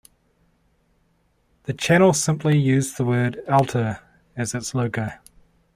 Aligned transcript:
The 1.65 1.73
channel 1.75 2.11
simply 2.13 2.57
used 2.57 2.97
the 2.97 3.05
word 3.05 3.39
'Alter' 3.47 3.99
as 4.35 4.55
its 4.55 4.73
logo. 4.73 5.11